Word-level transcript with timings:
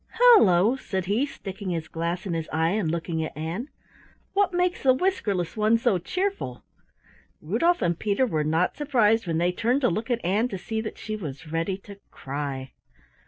"Hullo," 0.19 0.77
said 0.77 1.05
he, 1.05 1.27
sticking 1.27 1.69
his 1.69 1.87
glass 1.87 2.25
in 2.25 2.33
his 2.33 2.49
eye 2.51 2.71
and 2.71 2.89
looking 2.89 3.23
at 3.23 3.37
Ann. 3.37 3.69
"What 4.33 4.51
makes 4.51 4.81
the 4.81 4.95
whiskerless 4.95 5.55
one 5.55 5.77
so 5.77 5.99
cheerful?" 5.99 6.63
Rudolf 7.39 7.83
and 7.83 7.99
Peter 7.99 8.25
were 8.25 8.43
not 8.43 8.75
surprised 8.75 9.27
when 9.27 9.37
they 9.37 9.51
turned 9.51 9.81
to 9.81 9.89
look 9.89 10.09
at 10.09 10.25
Ann 10.25 10.47
to 10.47 10.57
see 10.57 10.81
that 10.81 10.97
she 10.97 11.15
was 11.15 11.51
ready 11.51 11.77
to 11.83 11.99
cry. 12.09 12.71